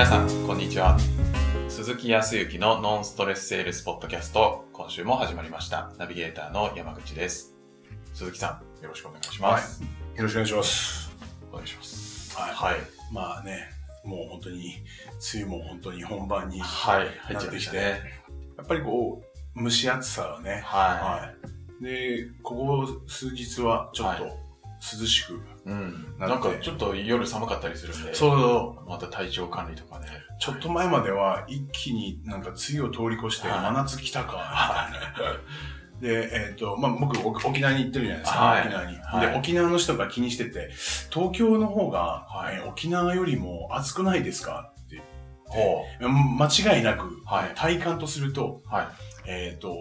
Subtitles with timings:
[0.00, 0.96] 皆さん、こんにちは。
[1.68, 5.92] 鈴木康之のノンストレスセールスポッドキャスト、今週も始まりました。
[5.98, 7.54] ナビゲーターの山口です。
[8.14, 9.82] 鈴木さん、よろしくお願いします。
[9.82, 11.10] よろしくお願いします。
[11.52, 12.34] お願いします。
[12.34, 12.76] はいはい。
[13.12, 13.68] まあね、
[14.02, 14.72] もう本当に、
[15.34, 18.00] 梅雨も本当に本番に、なってきて、ちゃいね。
[18.56, 19.22] やっぱりこ
[19.54, 21.34] う、蒸し暑さはね、はは
[21.78, 21.84] い。
[21.84, 24.30] で、ここ数日はちょっとは
[24.98, 25.36] 涼しく、い。
[25.66, 26.14] うん。
[26.18, 30.06] なんかちょっと夜寒かったりするんで、そうそうまた体調管理とかね。
[30.38, 34.88] ちょっと前までは一気になんか梅雨を通り越してはい真夏来たか、
[36.00, 40.70] で、えっ、と、まあ、僕、お沖縄に行ってるじゃないですか、はい沖縄に、はいで、沖縄の人が気にしてて、
[41.10, 45.02] 東京の方が、はいえー沖縄よりも暑くないですかって
[46.00, 48.68] 間違いなく、はい体感とすると、う。
[48.68, 48.86] はい。
[49.26, 49.76] えっ、と、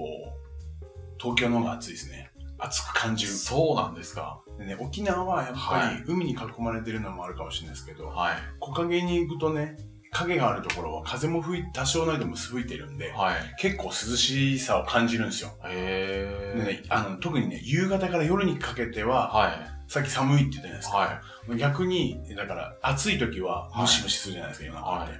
[1.20, 2.32] 東京の方が暑いですね。
[2.58, 3.32] 暑く感じる。
[3.32, 4.42] そうなんですか。
[4.60, 8.36] でね、沖縄はやっぱはり海に囲まれてるのもあるかもしれないですけど、はい。
[8.60, 9.78] 木陰に行くとね、
[10.12, 13.36] 影があるところは風も吹い、多少なりとも吹いてるんで、はい。
[13.58, 15.52] 結構涼しさを感じるんですよ。
[15.64, 19.52] でね、あの、特にね、夕方から夜にかけては、はい。
[19.88, 20.98] さっき寒いって言ったじゃないですか。
[20.98, 21.22] は
[21.56, 21.58] い。
[21.58, 25.14] 逆に、だから暑い時ははいムシムシするじゃないですか、夜中って。
[25.14, 25.20] は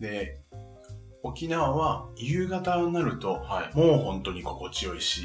[0.00, 0.40] で、
[1.22, 3.76] 沖縄は夕方になると、はい。
[3.76, 5.22] もう本当に心地よいし、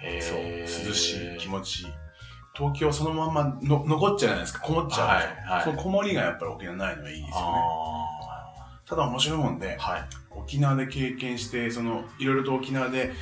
[0.00, 2.01] へそう、ー涼しい、気持ちいい。
[2.54, 7.40] 東京そのまんまの残っちゃうじゃないですか、こもっちゃうでしょ、はいはいそのこもりがやっぱり沖縄ないのがいいですよね。
[7.40, 8.12] あ
[8.86, 10.04] ただ面白いもんでー、はい。
[10.30, 13.12] 沖縄で経験して、その、いろいろと沖縄で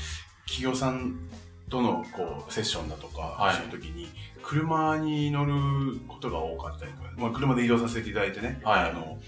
[0.47, 1.29] 企業さん
[1.69, 4.09] とのこう、セッションだとか、はいそういう時に、
[4.43, 9.19] 車に乗ることが多かったりとか、まあ車で移動させていただいてね、はいあの、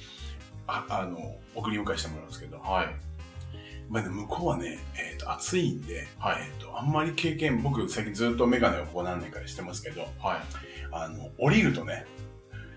[0.67, 2.87] ああの、送り迎えしてもらうんですけど、はい。
[3.93, 10.39] まあね、向こうはね、えっ、と、暑いんで、はいえっ、と、あんまり経験、僕最近ずっとメガネをここ何年かしてますけど、はい。
[10.91, 12.07] あの、降りるとね、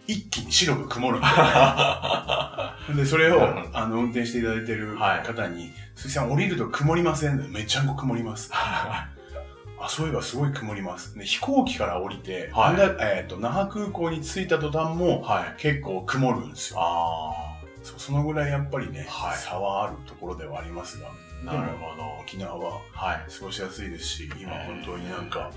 [0.07, 3.41] 一気に白く曇るんだよね で、それを
[3.73, 8.51] あの、運転していただいてるはい方に、鈴木さん降りると曇りませんめちゃんこ曇ります。
[8.53, 9.07] あ、
[9.87, 11.17] そういえばすごい曇ります。
[11.17, 15.61] ね、飛行機から降りて、はいえっ、と、那覇空港に着いた途端も、はい。
[15.61, 16.79] 結構曇るんですよ。
[16.81, 17.34] あ
[17.85, 21.07] そうそのぐらいやっぱりね、はい差はあるところではありますが、
[21.43, 22.03] あ、なるほど。
[22.19, 23.31] 沖縄ははい。
[23.31, 25.51] 過ごしやすいですし、今本当になんか、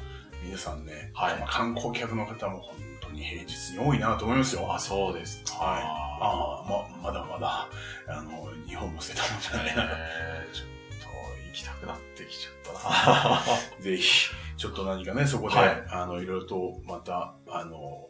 [0.44, 4.72] 皆さんね、はいまあ観光客の方も本当に平日に多いなと思いますよ。
[4.72, 5.56] あ、そうですか。
[5.58, 5.82] はい
[6.20, 7.66] ああ、ま、まだまだ、
[8.08, 9.82] あの、日本も捨てたもんじゃないな。
[9.96, 10.66] えーちょっ
[11.00, 11.06] と
[11.48, 13.40] 行きたくなってきちゃったな。
[13.80, 14.28] ぜひ、
[14.58, 18.08] ちょっと何かね、そこで、はいあの、いろいろと、また、あの、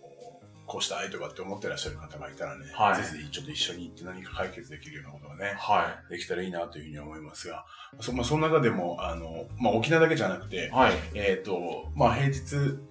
[0.68, 7.64] こうしたいとかって思ってらっしゃる方がいたらね、はいぜひちょっと一緒に行って何か解決できるようなことがね、はできたらいいなというふうに思いますが、
[8.00, 10.92] そ,、まあ、その中でも、あの、まあ、沖縄だけじゃなくてい。、はい。
[11.14, 12.38] えっ、と、まあ、平日、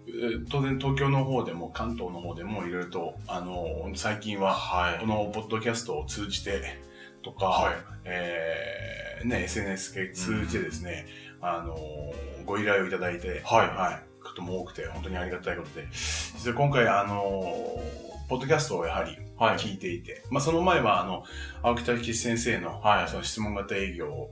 [0.07, 5.05] えー当然東京の方でも関東の方でもいろいろと、あの、最近は、はいこ。
[5.05, 6.79] のポッドキャストを通じて
[7.21, 11.05] とか、はいえーね、SNS 系通じてですね、
[11.41, 11.77] あの、
[12.45, 14.06] ご依頼をいただいて、はいはい、
[14.37, 17.81] ことも多くて、本当にありがたいことで、実は今回、あの、
[18.29, 19.57] ポッドキャストをやはりはい。
[19.57, 21.23] 聞いていて、まあ、その前は、あの、
[21.61, 24.29] 青木武先生の、はいその質問型営業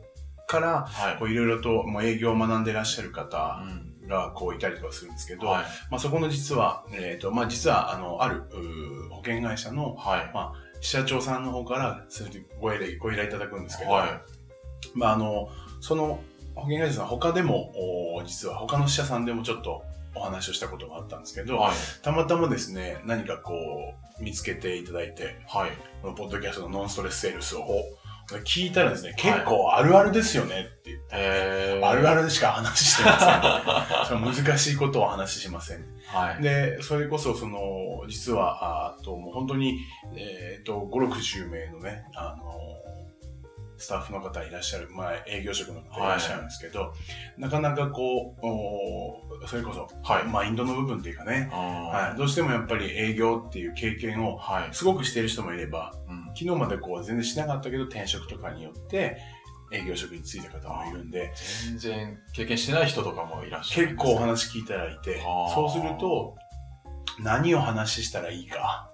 [0.48, 1.18] から、はい。
[1.18, 5.64] こういろいろともう営業を学んでらっしゃる方うんがこういたりとかするんですけど、はい。
[5.90, 8.44] まあ、そこの実は、えっ、と、まあ、実は、あの、ある、
[9.10, 10.32] 保険会社のはい。
[10.82, 14.22] 社長さんの方から、そういうご依頼、ご依頼いただくんですけど、は
[14.94, 15.50] まあ、あの、
[15.80, 16.20] その
[16.56, 17.72] 保険会社さん、他でも、
[18.18, 19.84] お実は他の支社さんでもちょっと
[20.16, 21.46] お話をしたことがあったんですけい。
[21.46, 21.74] ど、はい。
[22.02, 23.54] たまたまですね、何かこ
[24.20, 25.72] う、見つけていただいて、はい。
[26.02, 27.66] このポッドキャストのノンストレスセールスを
[28.44, 31.88] 聞いたらですね、はい結構あるあるですよねって言って、えー。
[31.88, 34.20] あるあるでしか話してません。
[34.20, 35.86] その難しいことをお話ししません。
[36.08, 36.42] はい。
[36.42, 37.60] で、それこそ、その、
[38.08, 39.80] 実は、あと、もう本当に、
[40.16, 42.75] えっ、と、5、60名のね、あの、
[43.78, 46.94] スタッフの方いらっしゃる、まあ、営業職の方いらっしゃるんですけど、
[47.38, 50.24] なかなかこう、おそれこそ、はい。
[50.26, 51.60] マインドの部分っていうかね、は
[52.10, 54.74] はい、どうしてもやっぱり営業っていう経験をはい。
[54.74, 56.26] すごくしている人もいれば、うん。
[56.36, 59.18] 昨日までこう全然しなかったけど転職とかによって
[59.72, 61.32] 営業職に就いた方もいるんで、
[61.66, 63.98] 全然経験してない人とかもいらっしゃるん結。
[63.98, 65.22] 構お話聞いたらいて
[65.54, 66.36] そうすると、
[67.20, 68.92] 何を話したらいいか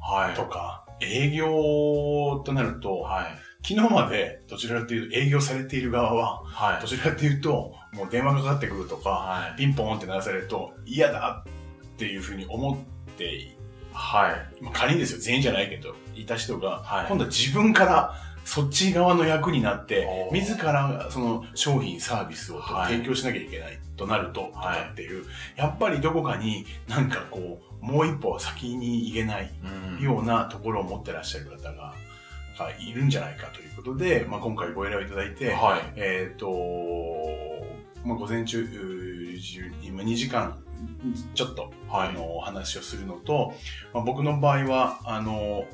[0.00, 0.34] はい。
[0.34, 3.26] とか、営業となると、はい。
[3.66, 6.86] 昨日までどちらかというと営業されている側は、はいど。
[6.86, 9.58] ちらかというと、もう電話かかってくるとか、はい。
[9.58, 13.56] ピンポンって鳴らされると嫌だっていうふうに思って、
[13.94, 14.62] はい。
[14.62, 18.14] まあ仮にですよ、全員じゃないけど、いた人が、はい今度は自分から
[18.44, 25.24] そっち側の役になって自らその商品、サービスをはい提供しなきゃいけないとなると、とはいかっていう、
[25.56, 29.50] やっぱりどこかになんかこう、もう一歩先に行けない
[29.96, 31.94] うんようなところを持ってらっしゃる方が
[32.58, 35.92] がいるんじゃないかということで、まあ、今回ご依頼をいただいて、はい。
[35.96, 36.48] えっ、と、
[38.04, 38.68] まあ、午前中、
[39.82, 40.62] 今2時間
[41.34, 43.54] ちょっと、はいあの、お話をするのと、
[43.92, 45.66] まあ、僕の場合は、あの、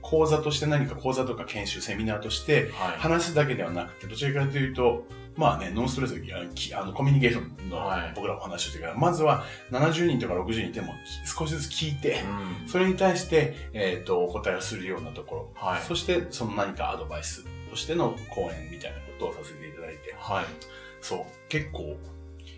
[0.00, 2.98] 講座として何か講座とか研修、セミナーとしてはい。
[2.98, 5.04] 話すだけではなくて、どちらかというと、
[5.38, 10.94] まあね、ノンストレスであのきあのコミュニケーションのはい僕らお話をしてから、まずは70人とか60人いても
[11.24, 12.22] き少しずつ聞いて、
[12.64, 12.68] うん。
[12.68, 15.82] それに対して、えっ、と、お答えをするようなところ、はい。
[15.82, 20.44] そしてその何かアドバイスとしての講演みたいなことをさせていただいて、はい。
[21.00, 21.96] そう、結構、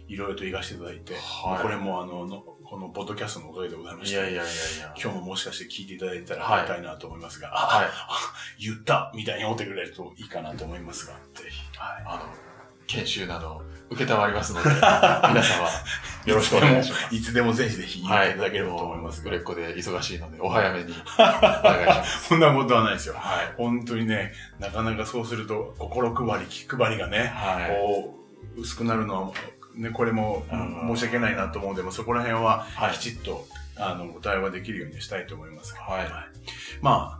[0.09, 4.47] いろいろと言わせていただいて、はいこれもあのの、このポッドキャストのおかげでございまして、いやいやいやい
[4.81, 4.95] や。
[5.01, 7.87] 今日ももしかして聞いていただいたらはいありがたいなと思いますが、はい。
[7.87, 8.19] あ
[8.59, 11.79] 言ったみたいに思ってくれるといいかなと思いますが、ぜひ。
[11.79, 12.05] はい。
[12.07, 12.50] あの、
[12.91, 15.69] 研修など、受けたまりますので、 皆様、
[16.27, 17.15] よろしくお願いします。
[17.15, 22.29] いつでもぜひぜひ言っていただければと思いますが、売れっ子で忙しいので、 お早めにお願いします。
[22.29, 23.15] そんなことはないですよ。
[23.17, 23.55] はい。
[23.57, 27.69] 本当にね、なかなかそうすると、心配り、気配りがね、はい。
[27.69, 28.19] こ
[28.57, 29.33] う、薄くなるのは、
[29.75, 33.47] ね、これもうん申し訳ないなと思うので、もそこら辺ははいきちっと、
[33.77, 36.09] あの、ご対話できるようにしたいと思いますが、はい
[36.81, 37.20] ま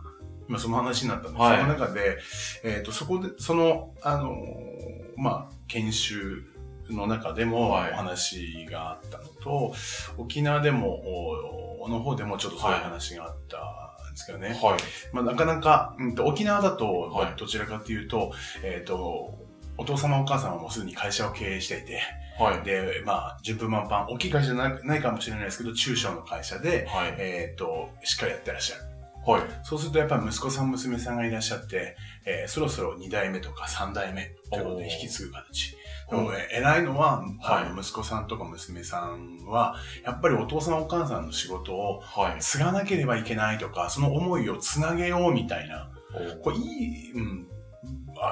[0.51, 2.17] 今その話になったんで、はいその中で、
[2.65, 6.43] えっ、と、そこで、その、あのーまあ、研修
[6.89, 9.73] の中でもおはい話があったのと、
[10.17, 14.49] 沖縄でも、おの方でもちょっとそういうはい話があったんですけどね。
[14.61, 14.79] はい。
[15.13, 19.39] まあ、なかなか、うんと、沖縄だと、はいどちらかというと、えっ、と、
[19.77, 22.01] お父様お母様もすでに会社を経営していて、
[22.37, 22.65] はい。
[22.65, 27.15] で、まあ、順風満帆、大きい会社じゃなないかもしれないですけど、中小の会社で、はい。
[27.19, 28.90] えっ、と、しっかりやってらっしゃる。
[29.25, 29.41] はい。
[29.63, 31.95] そうするとやっぱり息子さん、娘さんがいらっしゃって、
[32.25, 35.75] えーそろそろ2代目とか3代目ということで引き継ぐ形。
[36.09, 42.41] でもね偉いのは、はい息子さんとか娘さんは、やっぱりお父さんお母さんの仕事をはい。
[42.41, 47.47] 継がなければいけないとか、その思いをつなげようみたいな、おこれいい、うん、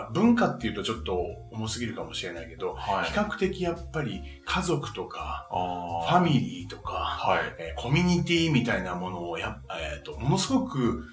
[0.10, 1.20] あ文化っていうとちょっと
[1.52, 3.14] 重すぎるかもしれないけど、はい比。
[3.14, 7.40] 較的やっぱり家族とか、あファミリーとか、はい。
[7.60, 11.06] えーコミュニティみたいなものをやっ、えーとものすごく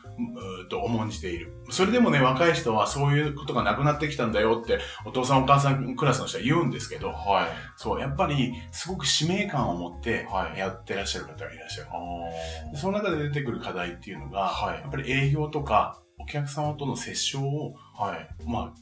[0.69, 1.53] と重んじている。
[1.71, 7.47] それでもね、若い人はそういうことがなくなってきたんだよって、お父さんお母さんクラスの人は言うんですけど、はい。
[7.77, 11.91] そう、やっぱりすごく使命感を持ってはいやってらっしゃる方がいらっしゃる。
[11.91, 18.05] あでその中で出てくる課題っていうのが、はいやっぱり営業とかお客様との接触を、あ。
[18.05, 18.29] はい。
[18.47, 18.73] まあ、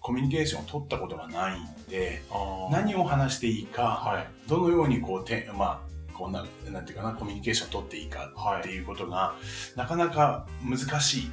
[0.00, 4.48] コミュニケーションを取ったことがないんで、あ何を話していいか、はい。
[4.48, 5.80] どのようにこう、てまあ、
[6.12, 9.34] こんな、なんていうかな、コミュニケーションを取っていいかはいっていうことが、
[9.76, 11.26] なかなか難しい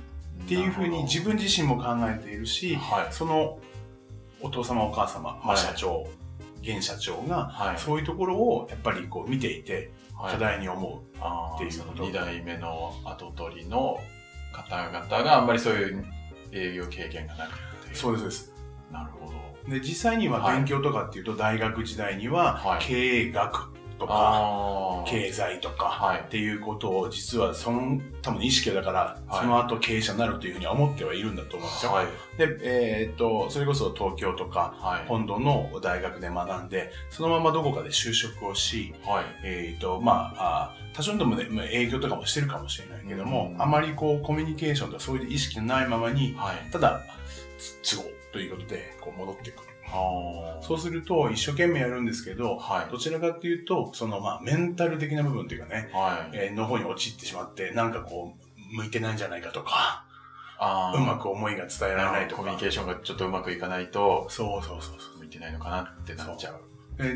[0.43, 3.13] っていうふうに自分自身も考えているし、はい。
[3.13, 3.59] その
[4.41, 6.07] お父様お母様、まあ、はい社長、
[6.61, 7.77] 現社長が、はい。
[7.79, 9.89] そういうところをやっぱりこう見ていて、はい
[10.29, 11.17] 課題に思う。
[11.19, 13.97] あっていうことその2代目の後取りの
[14.53, 16.05] 方々があんまりそういう
[16.51, 17.70] 営業経験がなくて。
[17.93, 18.53] そうです。
[18.91, 19.69] なるほど。
[19.69, 22.95] で、実際にははい勉強とかっていうと、大学時代にははい経
[23.27, 25.03] 営学とか。
[25.05, 26.23] 経済とか、はいっ。
[26.27, 31.91] ていうことを実はその多分意識だから、はいその後経営者になるというふうには思ってはいるんだと思うんですよ。
[31.91, 32.05] はい。
[32.37, 35.07] で、えーっと、それこそ東京とかはい。
[35.07, 39.25] 本土の大学で学んで、そのままどこかで就職をし、はい。
[39.43, 46.71] えーっと、まあ、あ多少でもね、まあ営業とかもしてるかもしれないけども、うんあまりこうコミュニケーションとかそういう意識のないままに、はい。
[46.71, 47.20] ただ、つ
[47.83, 49.71] 都合ということで、こう戻ってくる。
[50.61, 52.91] そうすると、一生懸命やるんですけど、はい。
[52.91, 56.37] どちらかっていうと、そのまあメンタル的な部分というかね、はい。
[56.37, 60.05] えーの方に陥ってしまって、なんかこう、向いてないんじゃないかとか、
[60.59, 60.97] ああ。
[60.97, 62.59] うまく思いが伝えられないとかコミュニ。
[62.59, 65.19] ケーションがちょっとうまくいかないと、そうそうそうそう。
[65.19, 66.70] 向いてないのかなってなっちゃう。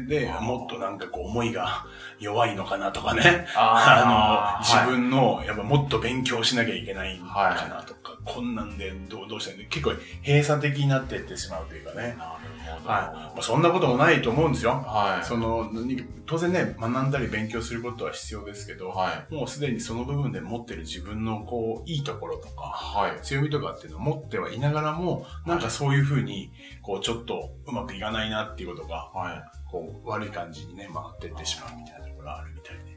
[0.08, 1.86] で、もっとなんかこう思いが
[2.20, 3.48] 弱いのかなとかね。
[3.56, 9.92] ああの、自分の、やっぱもっと勉強しなきゃいけないかはいなとか、こんなんでどうどうしたらいい結構
[10.26, 12.16] 閉鎖的になっていってしまうというかね。
[12.18, 12.90] なるほど。
[12.90, 13.14] はい。
[13.14, 14.72] まあ、そんなこともないと思うんですよ。
[14.72, 15.26] はい。
[15.26, 19.34] その、何当然ね、学んだり勉強することは必要ですけど、はい。
[19.34, 23.22] もうすでにその部分で持ってる自分のこう、いいところとか、はい。
[23.22, 26.52] 強みとかっていうのを持ってはいながらも、なんかそういうふうに、
[26.86, 29.70] こう、ちょっとうまくいかないなっていうことが、はい。
[29.72, 32.96] こう、悪い感じにね、回ってってしまうみたいなところがあるみたいで。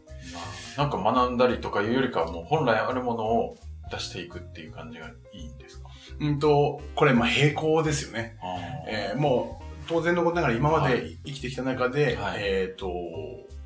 [0.76, 3.56] なんか学んだりとかいうよりかはもう本来あるものを
[3.90, 5.88] 出していくっていう感じがいいんですか？
[6.20, 8.36] うんと、これ、まあ、並行ですよね。
[8.42, 8.56] あ
[8.88, 12.90] えーもう、当然のことながら今まはで生きてきた中で、はいえっ、と、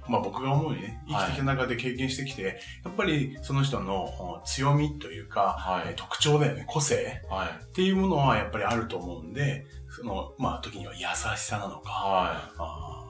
[0.09, 7.65] まあ僕が思うにね、生きてきた中で経験してきて、やっぱりその人のお強みというか、はいえー特徴だよね、個性はい。
[7.65, 9.65] っていうものはやっぱりあると思うんで、
[9.95, 11.01] その、まあ時には優
[11.37, 13.05] しさなのか、はあ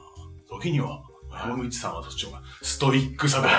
[0.49, 3.49] ー時には、浜口さんはそっちがストイックさとか、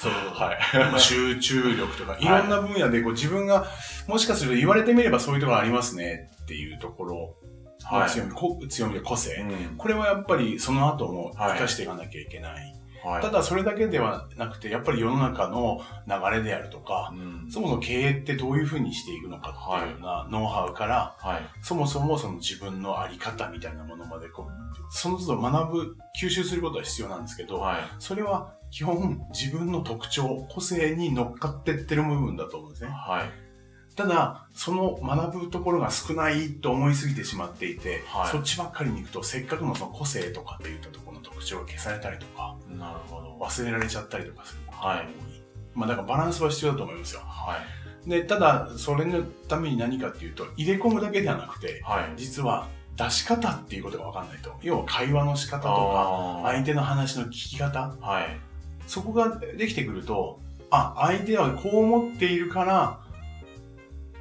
[0.34, 0.90] はい。
[0.90, 3.66] まあ集中力とか、いろんな分野でこう自分が、
[4.08, 7.36] もしかすると言われてみればそういうところありますねっていうところ
[7.90, 8.10] のはい。
[8.10, 9.34] 強み、こ強みで個性。
[9.42, 12.75] うんこれはやっぱりその後も活かしていかなきゃいけない。
[13.06, 13.22] はい。
[13.22, 21.40] ただそれだけではなくて、やっぱり世の中の流れであるとか、うんそもそも経営ってどういうふうにしていくのかっていうようなノウハウから、はい。
[21.62, 24.48] そもそもその自分のあり方みたいなものまでこう、
[24.90, 27.78] その都度学ぶ、吸収することは必要なんですけど、はい。
[28.00, 32.90] それは基本自分の特徴、個性に乗っかってってる部分だと思うんですね。
[32.90, 33.45] はい。
[33.96, 43.38] ただ、その学ぶところが少ないと思いすぎてしまっていて、はいそっちばっかりに行くと、せっかくのその個性とかっていったところの特徴が消されたりとか、なるほど。
[43.40, 44.96] 忘れられちゃったりとかすることが多い。
[44.98, 45.08] はい
[45.76, 47.20] まあだからバランスは必要だと思いますよ。
[47.26, 47.58] は
[48.06, 48.08] い。
[48.08, 52.12] で、ただ、それのために何かっていうと、入れ込むだけではなくて、はい。
[52.16, 54.54] 実は出し方っていうことが分かんないと。
[54.62, 58.40] 要は会話の仕方とか、相手の話の聞き方、はい。
[58.86, 63.00] そこができてくると、あ、相手はこう思っているから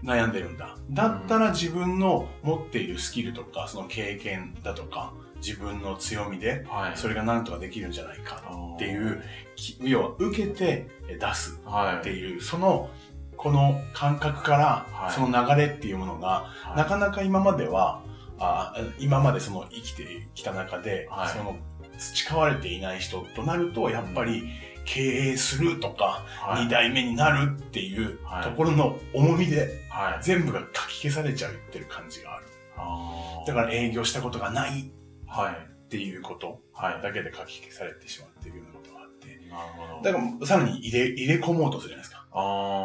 [0.05, 0.77] 悩んでるんだ。
[0.91, 6.97] だったら自分の持っているスキルとか、その経験だとか、自分の強みで、はい。
[6.97, 9.21] それが何とかできるんじゃないかっっていう、
[9.55, 11.97] き要は受けて出すはい。
[11.97, 12.89] っていう、その、
[13.35, 18.01] この感覚からは、いその流れっていうものが、はいなかなか今までは、
[18.37, 21.57] あ今までその生きてきた中で、はいその
[21.97, 24.43] 培われていない人となると、やっぱり
[24.85, 30.23] 経営するとか、はい二代目になるっていうはいところの重みで、はい。
[30.23, 32.45] 全部がかき消されちゃうってる感じがある。
[32.77, 34.85] あーだから営業したことがないっ
[35.27, 35.89] はい。
[35.89, 37.01] ていうことはい。
[37.01, 39.27] だけでかき消されてしまっているようなことがあって。
[39.49, 40.03] なるほど。
[40.03, 42.15] だからさらに入れ、入れ込もうとするじゃないですか。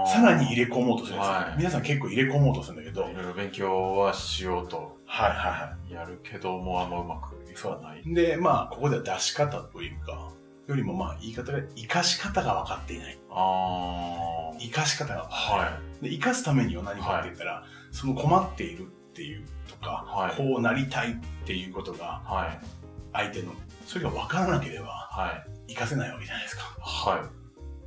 [0.07, 1.51] さらに入れ込もうとするじゃないですか。
[1.51, 8.03] はい皆さん結構入れ込もうとするんだけど、はいいろいろ勉強はしようとはいはやるけども、あんまうまくいかない。
[8.05, 8.15] い。
[8.15, 10.31] で、まあ、ここでは出し方というか、
[10.71, 13.19] よりもまあ、言い方が、活かし方が分かっていない。
[13.31, 15.31] あ活かし方が分あ。
[15.31, 22.33] かっていで、生かすためには何かって言ったら、その困っているっていうとか、はいこうなりたいっていうことがい。
[22.33, 22.67] はい。
[23.13, 23.53] 相手の、
[23.85, 25.75] それが分からなければはい。
[25.75, 26.63] 活かせないわけじゃないですか。
[26.81, 27.29] は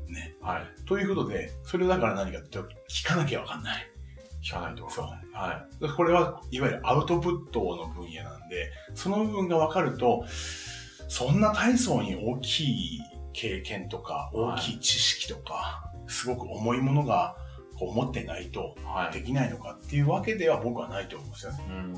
[0.10, 0.36] ね。
[0.42, 0.46] い。
[0.46, 0.86] はい。
[0.86, 3.90] ということで、それだから何かって聞かなきゃ分かんない。
[4.44, 5.20] 聞かないとわかんない。
[5.34, 10.26] はこれはいわゆるアウトプットの分野なんで、その部分が分かると、
[11.14, 13.00] そんな大層に大きい
[13.34, 17.38] 経験とか、大きい知識とか、すごく重いものが
[17.78, 18.84] こう持ってないとい。
[18.84, 19.14] はい。
[19.14, 21.64] できないのかっていうわけでは僕はないと思うんですよね。
[21.70, 21.94] うん。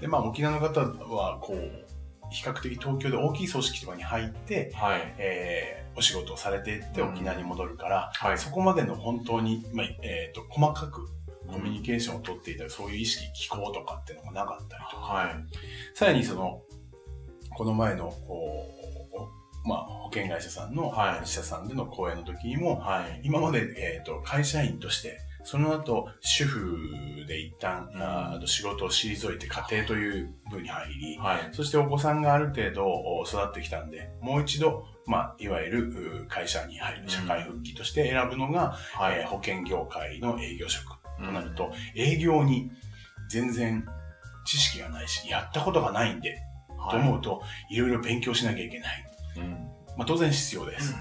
[0.00, 0.80] で、まあ沖縄の方
[1.14, 1.84] は、こう、
[2.30, 5.14] 比較的東京で大きい組織とかに入って、はい。
[5.18, 8.38] えーお仕事をされていって沖縄に戻るから、はい。
[8.38, 11.06] そこまでの本当に、まあえー、と細かく
[11.46, 15.34] コミュニケーションを取っていたり、そういう意識、気候とかっていうのがなかったりとか、はい。
[15.94, 16.62] さらにその、
[17.56, 18.70] この前の、こ
[19.64, 23.20] う、まあ、保険会社さんの、はい社さんでの講演の時にも、はい。
[23.24, 26.78] 今まで、えっ、と、会社員として、その後、主婦
[27.26, 31.48] で一旦、うんあーあと仕事を退いて家庭という部に入り、はい。
[31.52, 39.20] そしてお子さんがある程度お育ってきたんで、もう一度、まあ、いわゆるう会社に入る、社会復帰として選ぶのが、はい。
[39.20, 42.70] えー保険業界の営業職うんとなると、営業に
[43.28, 43.86] 全然
[44.44, 46.38] 知識がないし、やったことがないんで、
[46.90, 49.04] と思うと、いろいろ勉強しなきゃいけない。
[49.38, 49.50] うん。
[49.96, 50.94] まあ当然必要です。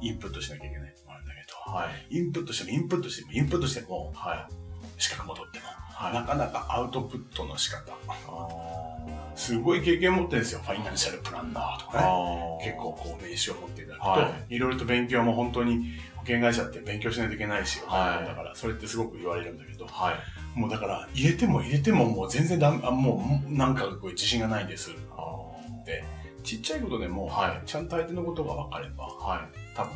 [0.00, 2.12] インプットしなきゃいけないんだけはい。
[2.12, 4.52] ど、インプットしてもインプットしてもインプットしても、はい。
[4.98, 6.14] 資格も取っても、はい。
[6.14, 7.92] なかなかアウトプットの仕方。
[8.08, 8.90] あ
[9.34, 10.60] すごい経験持ってるんですよ。
[10.60, 12.64] ファイナンシャルプランナーとーかね。
[12.64, 20.14] 結構こう名刺を持っていただくと、、はいろいろと勉強も本当に保険会社って勉強しないといけないし、はいだからそれってすごく言われるんだけど、はい。
[20.54, 25.36] もうだから入れても入れてももう全然ダメ、あもうなんかこう自信がないんですあ
[25.80, 26.04] って、
[26.42, 29.40] ちっちゃいことでも、はいちゃんと相手のことが分かれば、ーはい。
[29.74, 29.92] 多分、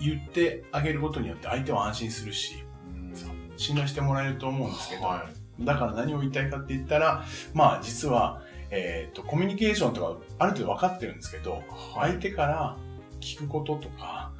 [0.00, 3.14] 言ってあげることによって相手は安心するし、うん
[3.56, 5.28] 信頼してもらえると思うんですけど、は
[5.60, 11.50] だから何を言いたいかって言ったら、まあ実は、えっ、と、コミュニケーションとかある程度分かってるんですけど、
[11.96, 11.98] い。
[11.98, 12.20] はい相。
[12.20, 12.76] 手から
[13.20, 14.32] 聞くこととか、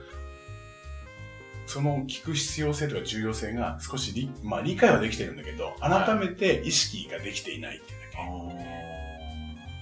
[1.69, 8.19] その聞く必要性とか重要性が少し理,、まあ、理解はできてるんだけど、改めて意識ができていないっていうだけ。
[8.19, 8.25] あ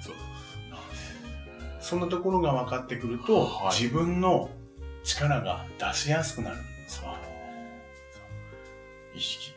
[0.02, 0.76] そうそうそう
[1.80, 4.50] そんなところが分かってくると、はい自分の
[5.04, 7.16] 力が出しやすくなるんですわ。
[9.14, 9.54] 意識。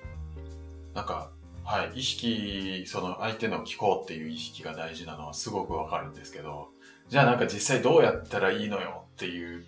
[0.94, 1.32] なんか、
[1.64, 6.68] はい、意識、その相手の聞こうっていう意識が大事なのはすごくわかるんですけど、
[7.08, 9.66] じゃあなんか実際どうやったらいいのよっていう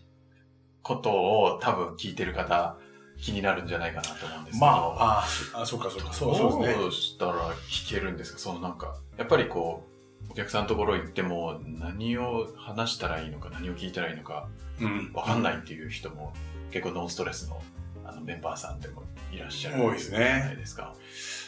[0.84, 2.78] ことを多分聞いてる方
[3.20, 4.66] 気になるんじゃないかなと思うんですけど。
[4.66, 6.82] まあ、ああ、そうかそうか、そうそうですね。
[6.82, 7.34] どうしたら
[7.70, 8.40] 聞けるんですか？
[8.40, 9.88] そのなんか、やっぱりこ
[10.28, 14.48] う、お客さんのところ行っても何を話したらいいのか何を聞いたらいいのか
[14.80, 15.12] うん。
[15.14, 16.34] わかんないっていう人も
[16.72, 17.62] 結構ノンストレスの
[18.06, 20.96] あのメンバーさんでもいらっしゃる多いですねじゃないですか。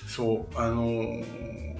[0.08, 1.78] そう、あのー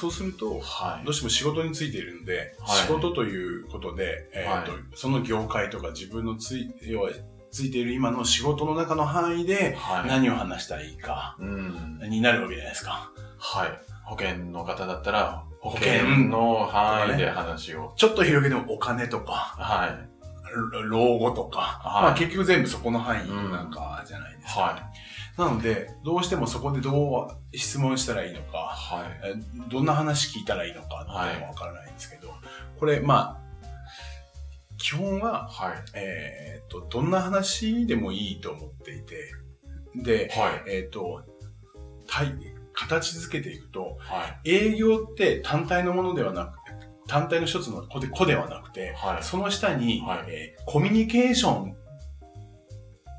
[0.00, 7.10] そうすると、はいどうしても仕事についているんで、はい仕事ということで、えーとはその業界とか自分のつい要は
[7.50, 10.08] ついている今の仕事の中の範囲ではい。
[10.08, 11.98] 何を話したらいいか、うん。
[12.08, 13.12] になるわけじゃないですか。
[13.38, 13.80] はい。
[14.04, 17.92] 保険の方だったら、保険険の範囲で話を。
[17.96, 20.10] ちょっと広げてもお金とか、はい。
[20.72, 24.60] ろ老後とか、はいまあ結局全部そこの範囲なんかじゃないですか。
[24.60, 24.90] は
[25.40, 29.20] なので、どうしてもそこでどう質問したらいいのか、はい。
[29.24, 29.34] え
[29.70, 32.32] どんな話聞いたらいいのかっていうのもわからないんですけど、
[32.78, 33.40] これ、まあ、
[34.76, 35.72] 基本は、はい。
[35.94, 39.32] えっ、と、どんな話でもいいと思っていて、
[39.94, 40.70] で、はい。
[40.70, 41.22] えっ、と、
[42.06, 42.34] 対
[42.72, 44.50] 形づけていくと、はい。
[44.50, 46.60] 営業って単体のものではなく
[47.06, 49.22] 単体の一つの子で子ではなくて、はい。
[49.22, 51.76] その下に、はいえーコミュニケーション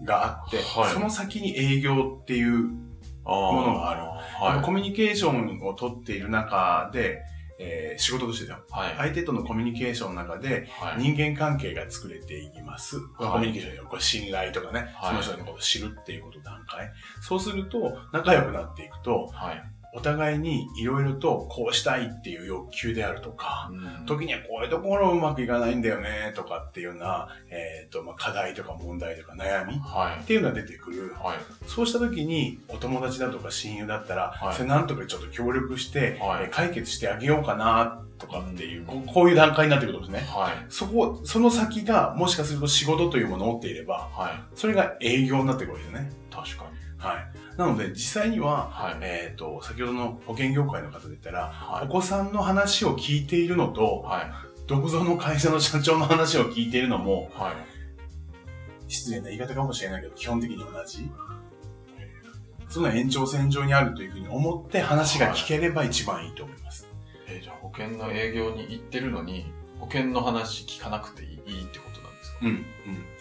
[0.04, 2.70] があって、はいその先に営業っていう
[3.24, 4.62] もものがあるはい。
[4.64, 7.22] コミュニケーションを取っている中で、
[7.60, 8.64] えー仕事としてだよ。
[8.72, 8.96] はい。
[8.98, 11.02] 相手とのコミュニケーションの中ではい。
[11.02, 12.98] 人間関係が作れていきます。
[12.98, 16.92] はいコミュニケーションよこれ信頼とかね、はいその人のことを知るっていうこと段階。
[17.22, 19.71] そうすると、仲良くなっていくと、はい。
[19.94, 30.26] お互いにいろいろとこうしたいっていう欲求であるとか、うん時にはこういうところうまくいかないんだよねとかっていうような、えっ、と、まあ、課題とか問題とか悩みっはい。
[30.26, 31.14] ていうのが出てくる。
[31.22, 31.38] はい。
[31.68, 40.20] そうした時に、お友達だとか親友だったら、はいそれなんとかちょっと協力して、はいえー解決してあげようかな、とかっていう、うんこうこういう段階になってくるんですね。
[40.28, 40.66] はい。
[40.70, 44.58] そこ、その先が、もしかすると仕事というものを持っていれば、はい。
[44.58, 46.12] それが営業になってくるわけですね。
[46.32, 46.72] 確かに。
[47.02, 47.58] はい。
[47.58, 48.98] なので、実際には、はい。
[49.02, 51.86] えっ、と、先ほどの保険業界の方で言ったら、はい。
[51.86, 54.32] お子さんの話を聞いているのと、はい。
[54.68, 57.54] どこぞの会社の社長の話を聞いているのも、はい。
[58.88, 61.10] 失礼な言い方かもしれないけど、基本的に同じ。
[62.70, 66.88] その延長線上にあるというふうに思って話が聞ければ一番いいと思います。
[67.28, 72.38] えーじゃあ保険の営業に行ってるのに、保険の話聞かなくていいいいってことなんですか？
[72.44, 72.50] うん。
[72.50, 72.66] うん。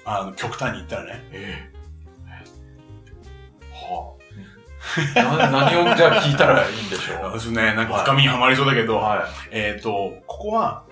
[0.05, 1.29] あの、極端に言ったらね。
[1.33, 1.70] ええ
[3.95, 4.21] はあ。
[5.15, 7.41] な 何をじゃあ聞いたらいいんでしょう？
[7.41, 10.85] そうね、なんか深みにはまりそうだけど、はえっ、と、ここは、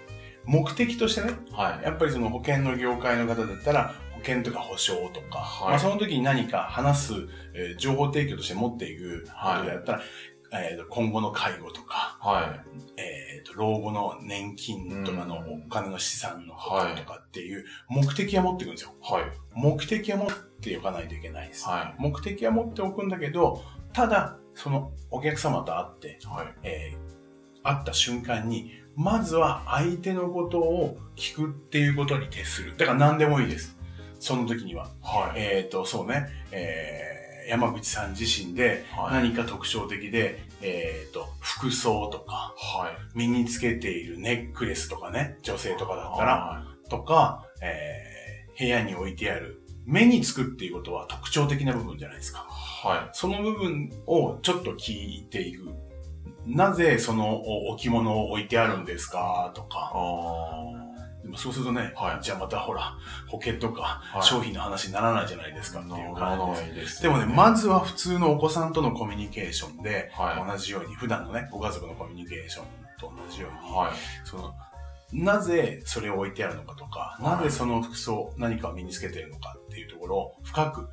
[0.45, 1.53] 目的としてね、い。
[1.55, 1.85] はい。
[1.85, 7.13] やっぱりその保険の業界の方だったら、保険とか保証とか、はいまあ、その時に何か話す、
[7.55, 10.01] えー情報提供として持っていくことであったら、
[10.53, 12.57] えーと今後の介護とか、は
[12.97, 13.01] い。
[13.01, 18.95] えーと老後の年金とかのうんお金の資産のこととかっていう目的は持っていくんですよ。
[19.03, 19.25] はい。
[19.55, 20.29] 目的は持っ
[20.61, 21.67] ておかないといけないです。
[21.67, 26.27] は目的は持っておくんだけど、ただ、そのお客様と会って、い。
[26.27, 26.55] はい。
[26.63, 27.09] えー
[27.63, 32.77] 会った瞬間に、まずは相手のことを聞くっていうことに徹する。
[32.77, 33.77] だから何でもいいです。
[34.19, 34.89] その時には。
[35.03, 35.41] はい。
[35.41, 37.08] えっ、と、そうね、えー
[37.49, 39.25] 山口さん自身ではい。
[39.25, 43.19] 何か特徴的で、えっ、と、服装とか、はい。
[43.19, 48.09] 身につけているネックレスとかね、女性とかだったら、はとか、えー
[48.59, 52.47] 部屋に置いてある、目につくっていうことは特徴的な部分じゃないですか。
[52.85, 52.89] い。
[52.89, 53.09] はい。
[53.13, 55.69] その部分をちょっと聞いていく。
[56.45, 59.93] なぜそのお置物を置いてあるんですかとあか。
[59.95, 60.88] あ。
[61.37, 62.23] そうするとね、はい。
[62.23, 62.97] じゃあまたほら、
[63.29, 64.23] 保険とかはい。
[64.23, 66.71] 商品の話にならないじゃないですかっていう感じで。
[66.71, 66.73] す。
[66.73, 70.51] いですでもね、まずは普通のお子さんとのコミュニケーションで、はい。
[70.51, 72.67] 同じように、普段のね、ご家族のコミュニケーション
[72.99, 73.91] と同じように、はい。
[74.25, 74.55] その、
[75.12, 77.38] なぜそれを置いてあるのかとか、はい。
[77.38, 80.88] なぜその服装、何かを身につけているのかっていうところを深く、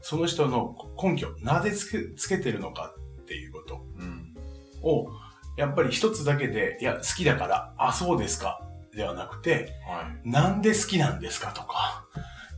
[0.00, 3.84] その人の根拠、なぜつけつけてるのかっていうこと。
[3.98, 4.34] うん。
[4.82, 5.06] を、
[5.56, 8.60] やっぱり一つだけで、いや、好きだから、あ、そうですか、
[8.94, 10.28] ではなくて、はい。
[10.28, 12.04] なんで好きなんですかとか、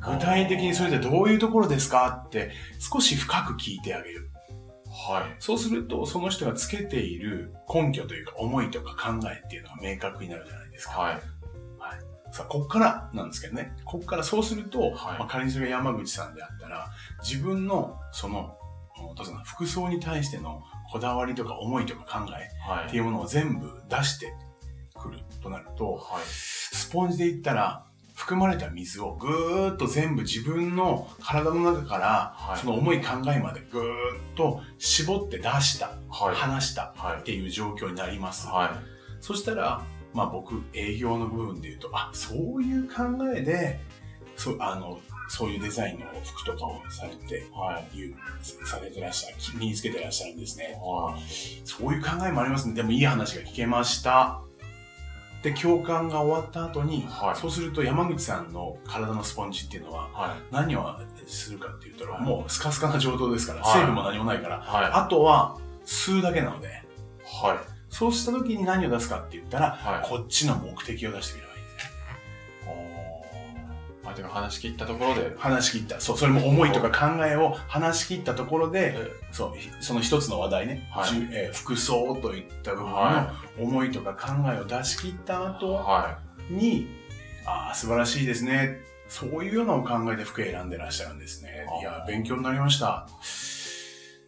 [0.01, 4.31] 具体的にそれでどういうところですかって、少し深く聞いてあげる。
[5.09, 5.37] はい。
[5.39, 10.99] そうすると、その人がつけている根拠というか、思いとか考えっていうのが明確になるじゃないですか。
[10.99, 11.21] はい。
[12.35, 13.73] さあ、こっからなんですけどね。
[13.85, 16.91] こっからそうすると、はいまあ、仮にそれが山口さんであったら、
[17.23, 18.59] 自分の、その、
[19.45, 22.87] 服装に対してのこだわりとか思いとか考えはい。
[22.87, 24.33] っていうものを全部出して
[25.45, 26.23] となると、はい。
[26.25, 33.87] スポンジで言ったら、含まれた水をぐーっと全部自分の体の中から、はいその思い考えまでぐーっ
[34.37, 36.35] と絞って出した、はい。
[36.35, 37.23] 話したはいっ。
[37.23, 38.47] ていう状況になります。
[38.47, 38.81] は
[39.21, 43.03] そしたら、まあ僕、営業の部分で言うと、あ、そういう考
[43.35, 43.81] えで、
[44.37, 48.65] そう、あの、そういうデザインの服とかをされて、はい。
[48.65, 50.79] されてらっしゃる、身につけてらっしゃるんですね。
[50.81, 51.23] はい。
[51.65, 52.75] そういう考えもありますね。
[52.75, 54.41] でもいい話が聞けました。
[55.45, 60.55] で、共感が終わった後に、はいそうすると山口さんの体のスポンジっていうのははい。
[60.55, 66.71] 何をするかって言ったら、もうスカスカな状態ですから、はい水分も何もないから、はあとは吸うだけなので、い。
[67.47, 67.59] はい。
[67.91, 70.09] そうした時に何を出すかって言ったら、はい。
[70.09, 71.54] こっちの目的を出してみれ
[74.05, 74.29] ばいいですね。
[74.29, 76.01] おー相手が話し切ったところで、話し切った。
[76.01, 81.11] そう、それも思いとか考えを話し切ったところで、えそう、その一つの話題ね、はい。
[81.33, 86.19] えー服装といった部分のは思いとか考えを出し切った後は
[86.51, 86.87] に、
[87.47, 88.81] ああ、素晴らしいですね。
[89.09, 91.67] そういうようなお考えで服選んでらっしゃるんですね。
[91.81, 93.07] いや、勉強になりました。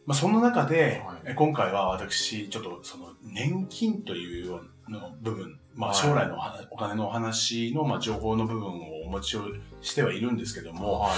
[0.07, 1.17] まあ、そんな中で、はい。
[1.25, 5.99] え今回は私、ちょっとその年金というような部分、まあ、はい。
[5.99, 6.39] 将来の
[6.71, 9.43] お金のお話のまあ情報の部分をお持ちを
[9.81, 10.73] してはいるんですけどい。
[10.73, 11.13] も、はい。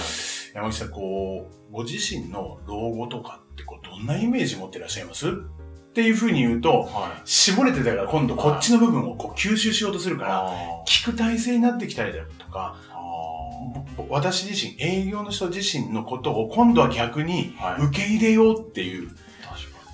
[0.53, 5.27] 山口さん、こう、ご自身の老後とかってこうどんなイメージ持ってらっしゃいます？
[5.29, 5.31] っ
[5.93, 7.21] ていうふうに言うと、はい。
[7.25, 12.77] 絞れてたから今度こっちの部分をこう吸収しようとするから、あ聞く体制になってきたりだとか、
[14.07, 17.53] 私自身、営業の人自身のことを今度は逆に。
[17.89, 19.09] 受け入れようっていう、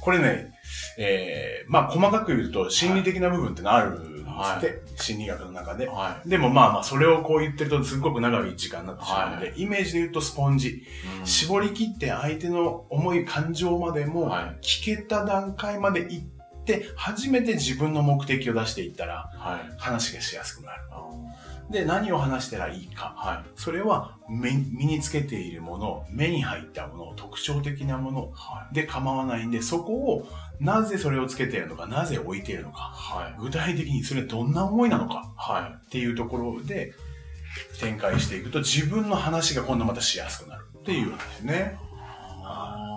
[0.01, 0.53] これね、
[0.97, 5.91] えー、まあ細かく言うと心理的な部分ってのあるんですって、心理学の中でに。。
[5.91, 10.69] はでもまあまあそれをこう言ってるとすっごく長い時間になってしまうので、はイメージで言うとスポンジ。
[10.69, 10.73] い。
[11.19, 19.73] うん絞り切って相手の思い、感情までもはい聞けた段階まで行って、初めて自分の目的を出していったらはい。
[19.77, 20.81] 話がしやすくなる。
[21.69, 23.13] で、何を話したらいいか。
[23.17, 23.49] はい。
[23.55, 30.27] それは目身につけているもの、目に入ったもの、特徴的なものはで構わないんで、そこを
[30.59, 32.71] なぜそれをつけているのか、なぜ置いているのい。
[32.71, 33.35] か、はい。
[33.39, 36.93] 具体的にそれどんな思いなのかはっていうところで
[37.79, 41.79] 展開していくと自分の話が今度またしやすくなるっていうわけですね。
[42.43, 42.94] あー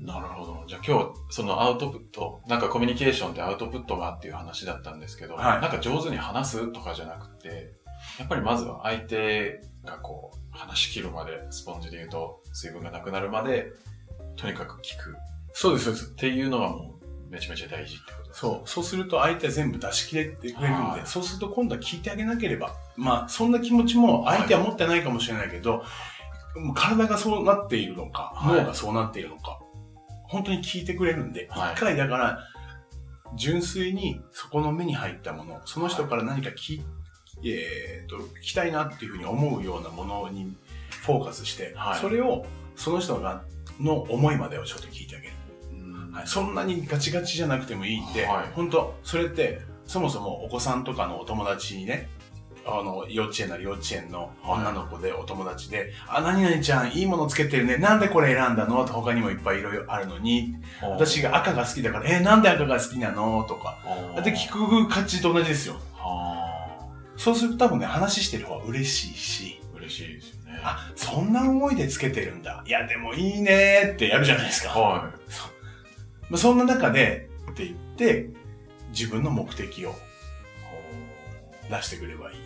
[0.00, 0.64] なるほど。
[0.66, 7.72] じゃあ今日、そのアウトプット、なんかコミュニケーションってアウトプットがっていう話だったんですけど、はいなんか上手に話すとかじゃなくて、
[8.18, 13.72] やっぱりまずは相手がこう、話し切るまで、スポンジで言うと水分がなくなるまで、
[14.36, 15.16] とにかく聞く
[15.52, 16.10] そうです、そうです。
[16.12, 18.68] っていうのがもう、めちゃめちゃ大事ってことですそう。
[18.68, 22.74] そうすると相手は全部出し切れてくれるんで、はいそうすると今度は聞いてあげなければ。
[22.96, 25.82] まあ、そんな気持ちも相手は持ってないかもしれないけど、
[26.56, 29.58] もう体がそうなっているのか、はい脳がそうなっているのか、
[30.28, 31.74] 本当に聞いてくれるんで、一、はい。
[31.74, 32.38] 回だから、
[33.36, 36.80] 純粋にそこの目に入ったもの、その人から何か聞,、
[37.44, 40.54] えー、と聞きたいなっていうふうに思うようなものに
[41.02, 42.00] フォーカスして、はい。
[42.00, 43.42] それをその人が
[43.80, 45.32] の思いまでをちょっと聞いてあげる。
[45.72, 46.12] うん。
[46.12, 48.52] はい、そんなにガチガチじゃなくてもいいんで、はい。
[48.54, 52.08] 本当それって、そもそもお子さんとかのお友達にね、
[52.70, 57.78] あの、幼稚園なり幼稚園の女の子でお友達で、あ、何々ちゃんいいものつけてるね。
[57.78, 58.84] なんでこれ選んだの？
[58.84, 63.44] と他にもいっぱいいろいろあるのに、私が赤が好きだから、え、なんで赤が好きなの？
[63.44, 63.78] とか。
[64.22, 65.76] で、聞く価値と同じですよ。
[65.94, 70.60] はそうすると多分ね、話してる方は嬉しいし、あ、嬉しいですよね。
[70.62, 72.62] あ、そんな思いでつけてるんだ。
[72.66, 74.78] いや、でもいいねってやるじゃないですか。
[74.78, 75.10] は
[76.28, 78.28] まあ、そんな中で、って言って、
[78.90, 79.94] 自分の目的をい。
[81.70, 82.38] 出してくればいい。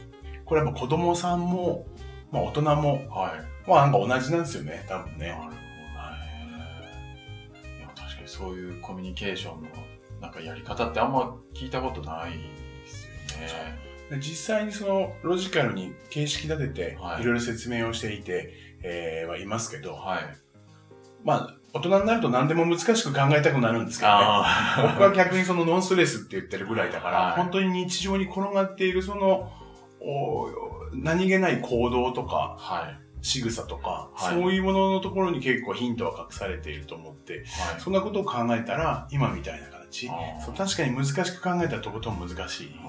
[0.53, 1.87] これはやっぱ子供さんも、
[2.31, 3.33] まあ大人も、は
[3.67, 3.71] い。
[3.71, 5.29] まあなんか同じなんですよね、多分ね。
[5.29, 5.57] なるほどね。
[7.79, 9.69] いや、確かにそういうコミュニケーションの
[10.21, 13.79] なんかやり方ってあんま聞いたことないですよね。
[14.11, 20.37] で実際にそのロジカルに形式立てて、はいいろいろ説明をしていて、えー、はいますけど、はい。
[21.25, 24.19] まあ大人になると何でも難しく考えたくなるんですけどね。
[24.21, 29.62] あ僕は逆にそのノンストレスって言ってるぐらいだから、はい本当に日常に転がっているその、お
[30.93, 32.99] 何気ない行動とか、はい。
[33.25, 37.81] 仕草とか、はいそういうもののところに結構ヒントは隠されていると思って、はい。
[37.81, 40.09] そんなことを考えたら、今みたいな形。
[40.45, 42.37] そう確かに難しく考えたらとことん難しい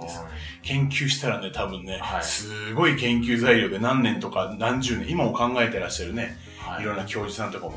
[0.02, 0.20] です。
[0.20, 0.28] はい
[0.64, 7.74] 研究したらね、多分ね、はいすごい研究材料で何年とか何十年、今も考えてらっしゃるね、はいいろんな教授さんとかも、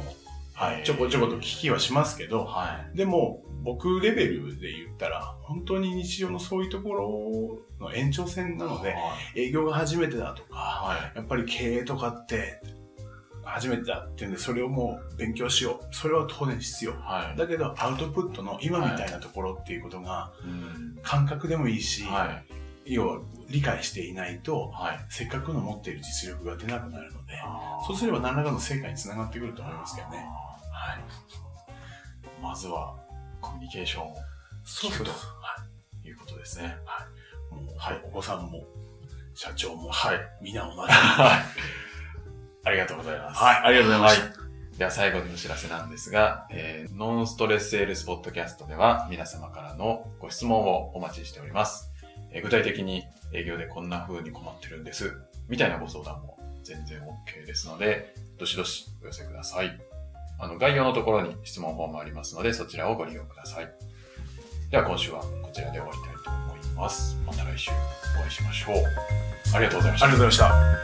[0.57, 2.97] はいちょこちょこと聞きはしますけど、はい。
[2.97, 8.97] でも、僕レベルで言ったら、本当に日常のそういうところの延長線なので、
[9.35, 11.17] 営業が初めてだとか、はい。
[11.17, 12.63] やっぱり経営とかって、
[13.45, 15.95] 初めてだっていうんで、それをもう勉強しよう。
[15.95, 16.93] それは当然必要。
[16.93, 17.39] はい。
[17.39, 22.43] だけど、アウトプットの今みたいなところっていうことが、うん感覚でもいいし、は
[22.87, 22.93] い。
[22.95, 25.07] 要は理解していないと、はい。
[25.11, 27.35] せっかくの持っている実力が出なくなるので、
[27.87, 30.27] そうすれば何らかの成果につながってくると思いますけどね。
[30.77, 32.43] はい。
[32.43, 32.97] まずは、
[33.41, 34.17] コミュニケーションを
[34.65, 35.15] そうそうそう。
[35.15, 35.57] は
[36.05, 36.77] いうことですね。
[37.51, 37.55] い。
[37.55, 38.65] もう、はいお子さんも、
[39.35, 40.21] 社長も、はい。
[40.43, 40.79] 皆同じ。
[40.93, 41.67] はい。
[42.65, 43.43] ありがとうございます。
[43.43, 44.27] はい、ありがとうございました。
[44.27, 51.91] はいでは最後にお知らせなんですが、えーノンストレスセールスポッドキャストでは皆様からのご質問をお待ちしております。
[52.31, 55.17] えー具体的に営業でこんな風に困ってるんです。
[55.49, 59.81] みたいなご相談も全然 OK ですので、どしどしお寄せください。
[60.39, 63.69] あの、概要のところに質問フォームありますので、そちらをご利用ください。
[64.71, 67.17] では今週はこちらで終わりたいと思います。
[67.27, 68.77] また来週お会いしましょう。
[69.55, 70.83] ありがとうございましたありがとうございまし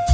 [0.00, 0.05] た。